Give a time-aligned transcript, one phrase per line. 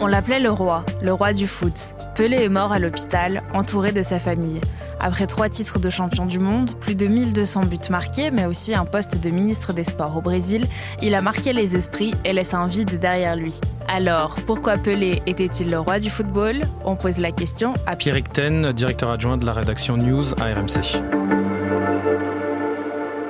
[0.00, 1.96] On l'appelait le roi, le roi du foot.
[2.14, 4.60] Pelé est mort à l'hôpital, entouré de sa famille.
[5.00, 8.84] Après trois titres de champion du monde, plus de 1200 buts marqués, mais aussi un
[8.84, 10.68] poste de ministre des Sports au Brésil,
[11.02, 13.60] il a marqué les esprits et laisse un vide derrière lui.
[13.88, 16.62] Alors, pourquoi Pelé était-il le roi du football?
[16.84, 21.02] On pose la question à Pierre Ten, directeur adjoint de la rédaction News à RMC.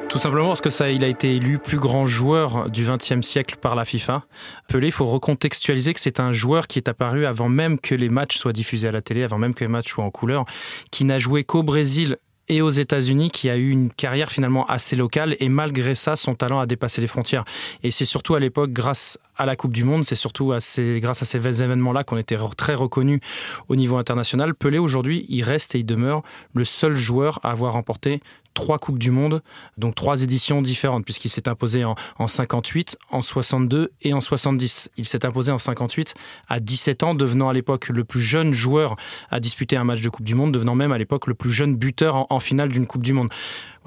[0.08, 3.56] Tout simplement parce que ça, il a été élu plus grand joueur du XXe siècle
[3.60, 4.24] par la FIFA.
[4.66, 8.08] Pelé, il faut recontextualiser que c'est un joueur qui est apparu avant même que les
[8.08, 10.46] matchs soient diffusés à la télé, avant même que les matchs soient en couleur,
[10.90, 12.16] qui n'a joué qu'au Brésil
[12.48, 16.34] et aux États-Unis qui a eu une carrière finalement assez locale et malgré ça son
[16.34, 17.44] talent a dépassé les frontières
[17.82, 21.24] et c'est surtout à l'époque grâce à la Coupe du Monde, c'est surtout grâce à
[21.24, 23.20] ces événements-là qu'on était très reconnu
[23.68, 24.54] au niveau international.
[24.54, 26.22] Pelé aujourd'hui, il reste et il demeure
[26.54, 28.20] le seul joueur à avoir remporté
[28.58, 29.40] trois Coupes du Monde,
[29.76, 34.90] donc trois éditions différentes, puisqu'il s'est imposé en, en, 58, en 62 et en 70.
[34.96, 36.14] Il s'est imposé en 58
[36.48, 38.96] à 17 ans, devenant à l'époque le plus jeune joueur
[39.30, 41.76] à disputer un match de Coupe du Monde, devenant même à l'époque le plus jeune
[41.76, 43.28] buteur en, en finale d'une Coupe du Monde.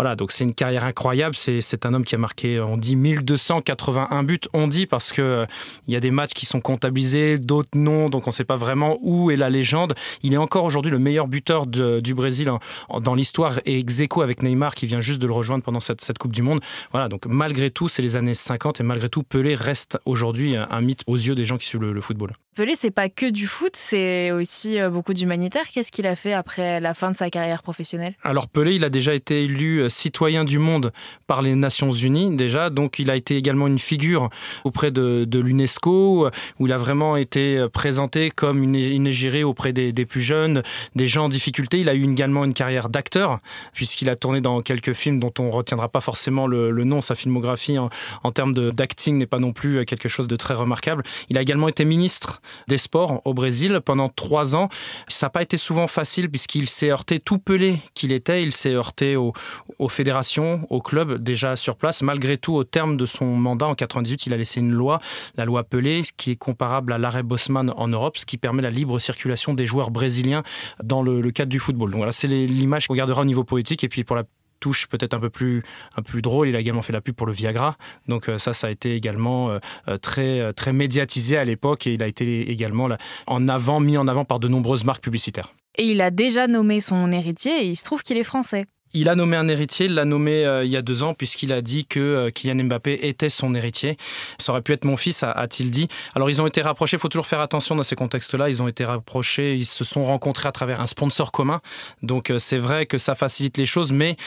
[0.02, 1.36] Voilà, donc c'est une carrière incroyable.
[1.36, 4.40] C'est un homme qui a marqué, on dit 1281 buts.
[4.52, 5.46] On dit parce que euh,
[5.86, 8.56] il y a des matchs qui sont comptabilisés, d'autres non, donc on ne sait pas
[8.56, 9.94] vraiment où est la légende.
[10.24, 12.52] Il est encore aujourd'hui le meilleur buteur du Brésil
[13.00, 16.18] dans l'histoire et ex avec Neymar qui vient juste de le rejoindre pendant cette, cette
[16.18, 16.62] Coupe du Monde.
[16.92, 20.82] Voilà, donc malgré tout, c'est les années 50 et malgré tout, Pelé reste aujourd'hui un
[20.82, 22.32] mythe aux yeux des gens qui suivent le, le football.
[22.54, 25.64] Pelé, c'est pas que du foot, c'est aussi euh, beaucoup d'humanitaire.
[25.74, 28.14] Qu'est-ce qu'il a fait après la fin de sa carrière professionnelle?
[28.24, 30.92] Alors Pelé, il a déjà été élu euh, citoyen du monde
[31.28, 34.30] par les Nations Unies déjà, donc il a été également une figure
[34.64, 39.08] auprès de, l'UNESCO, où il a vraiment été présenté comme une, une
[39.44, 40.64] auprès des, plus jeunes,
[40.96, 41.80] des gens en difficulté.
[41.80, 43.38] Il a eu également une carrière d'acteur,
[43.74, 47.02] puisqu'il a tourné dans quelques films dont on retiendra pas forcément le, nom.
[47.02, 47.90] Sa filmographie en,
[48.24, 51.04] en termes d'acting n'est pas non plus quelque chose de très remarquable.
[51.30, 54.70] Il a également été ministre des Sports au Brésil pendant trois ans.
[55.08, 58.44] Ça n'a pas été souvent facile puisqu'il s'est heurté tout pelé qu'il était.
[58.44, 59.34] Il s'est heurté aux,
[59.82, 62.04] aux fédérations, aux clubs déjà sur place.
[62.04, 65.00] Malgré tout, au terme de son mandat en 98, il a laissé une loi,
[65.36, 68.70] la loi Pelé, qui est comparable à l'arrêt Bosman en Europe, ce qui permet la
[68.70, 70.44] libre circulation des joueurs brésiliens
[70.84, 71.90] dans le, cadre du football.
[71.90, 73.84] Donc voilà, c'est l'image qu'on gardera au niveau politique.
[73.84, 74.24] Et puis pour la
[74.60, 75.64] touche peut-être un peu plus
[75.98, 76.48] un peu drôle.
[76.48, 77.78] Il a également fait la pub pour le Viagra,
[78.08, 81.94] donc euh, ça, ça a été également euh, euh, très très médiatisé à l'époque et
[81.94, 82.88] il a été également
[83.26, 85.52] en avant mis en avant par de nombreuses marques publicitaires.
[85.78, 88.68] Et il a déjà nommé son héritier et il se trouve qu'il est français.
[88.94, 91.62] Il a nommé un héritier, il l'a nommé il y a deux ans puisqu'il a
[91.62, 93.98] dit que Kylian Mbappé était son héritier.
[94.38, 95.88] Ça aurait pu être mon fils, a-t-il dit.
[96.16, 98.68] Alors ils ont été rapprochés, il faut toujours faire attention dans ces contextes-là, ils ont
[98.68, 101.62] été rapprochés, ils se sont rencontrés à travers un sponsor commun.
[102.02, 104.18] Donc c'est vrai que ça facilite les choses, mais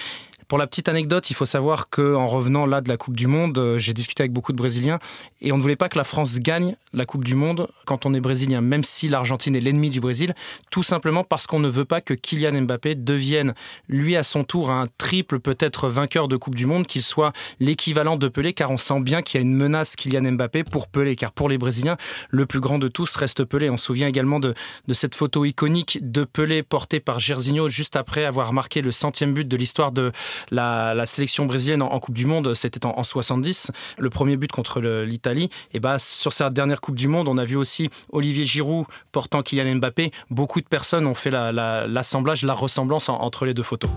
[0.49, 3.57] pour la petite anecdote, il faut savoir qu'en revenant là de la Coupe du Monde,
[3.59, 4.99] euh, j'ai discuté avec beaucoup de Brésiliens
[5.41, 8.15] et on ne voulait pas que la France gagne la Coupe du Monde quand on
[8.15, 10.35] est brésilien, même si l'Argentine est l'ennemi du Brésil,
[10.71, 13.55] tout simplement parce qu'on ne veut pas que Kylian Mbappé devienne,
[13.89, 18.17] lui à son tour, un triple peut-être vainqueur de Coupe du Monde, qu'il soit l'équivalent
[18.17, 21.17] de Pelé, car on sent bien qu'il y a une menace Kylian Mbappé pour Pelé,
[21.17, 21.97] car pour les Brésiliens,
[22.31, 23.71] le plus grand de tous reste Pelé.
[23.71, 24.55] On se souvient également de,
[24.93, 29.47] cette photo iconique de Pelé portée par Gersinho juste après avoir marqué le centième but
[29.47, 30.13] de l'histoire de
[30.51, 35.49] la, sélection brésilienne en, Coupe du Monde, c'était en, 70, le premier but contre l'Italie.
[35.73, 39.43] Et bah, sur cette dernière Coupe du Monde, on a vu aussi Olivier Giroud portant
[39.43, 40.11] Kylian Mbappé.
[40.31, 43.91] Beaucoup de personnes ont fait l'assemblage, la, ressemblance entre les deux photos.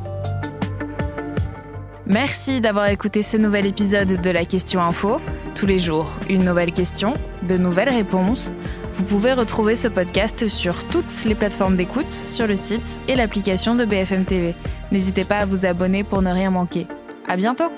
[2.09, 5.19] Merci d'avoir écouté ce nouvel épisode de la Question Info.
[5.55, 8.53] Tous les jours, une nouvelle question, de nouvelles réponses.
[8.93, 13.75] Vous pouvez retrouver ce podcast sur toutes les plateformes d'écoute, sur le site et l'application
[13.75, 14.55] de BFM TV.
[14.91, 16.87] N'hésitez pas à vous abonner pour ne rien manquer.
[17.27, 17.71] À bientôt!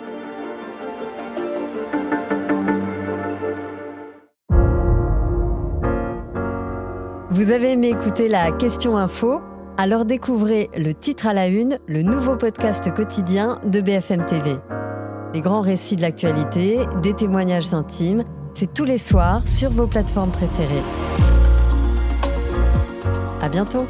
[7.32, 9.40] Vous avez aimé écouter la question info?
[9.78, 14.58] Alors découvrez le titre à la une, le nouveau podcast quotidien de BFM TV.
[15.34, 20.32] Les grands récits de l'actualité, des témoignages intimes, c'est tous les soirs sur vos plateformes
[20.32, 20.84] préférées.
[23.42, 23.88] À bientôt